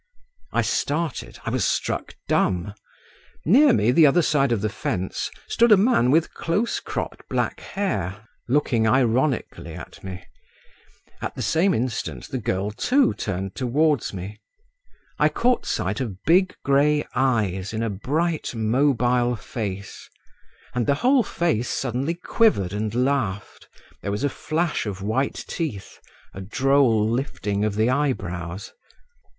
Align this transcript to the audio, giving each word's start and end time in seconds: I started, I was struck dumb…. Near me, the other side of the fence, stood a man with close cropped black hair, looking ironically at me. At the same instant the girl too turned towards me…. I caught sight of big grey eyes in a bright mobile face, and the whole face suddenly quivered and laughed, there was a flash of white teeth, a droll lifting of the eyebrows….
I 0.51 0.63
started, 0.63 1.37
I 1.45 1.51
was 1.51 1.63
struck 1.63 2.15
dumb…. 2.27 2.73
Near 3.45 3.71
me, 3.71 3.91
the 3.91 4.07
other 4.07 4.23
side 4.23 4.51
of 4.51 4.61
the 4.61 4.67
fence, 4.69 5.29
stood 5.47 5.71
a 5.71 5.77
man 5.77 6.09
with 6.09 6.33
close 6.33 6.79
cropped 6.79 7.29
black 7.29 7.59
hair, 7.59 8.27
looking 8.47 8.87
ironically 8.87 9.75
at 9.75 10.03
me. 10.03 10.25
At 11.21 11.35
the 11.35 11.43
same 11.43 11.75
instant 11.75 12.29
the 12.29 12.39
girl 12.39 12.71
too 12.71 13.13
turned 13.13 13.53
towards 13.53 14.11
me…. 14.11 14.41
I 15.19 15.29
caught 15.29 15.67
sight 15.67 16.01
of 16.01 16.23
big 16.23 16.55
grey 16.65 17.05
eyes 17.13 17.71
in 17.71 17.83
a 17.83 17.89
bright 17.91 18.55
mobile 18.55 19.35
face, 19.35 20.09
and 20.73 20.87
the 20.87 20.95
whole 21.05 21.21
face 21.21 21.69
suddenly 21.69 22.15
quivered 22.15 22.73
and 22.73 22.91
laughed, 22.95 23.67
there 24.01 24.09
was 24.09 24.23
a 24.23 24.29
flash 24.29 24.87
of 24.87 25.03
white 25.03 25.45
teeth, 25.47 25.99
a 26.33 26.41
droll 26.41 27.07
lifting 27.07 27.63
of 27.63 27.75
the 27.75 27.91
eyebrows…. 27.91 28.71